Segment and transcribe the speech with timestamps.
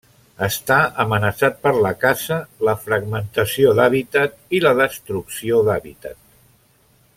[0.45, 2.37] Està amenaçat per la caça,
[2.69, 6.21] la fragmentació d'hàbitat i la destrucció d'hàbitat.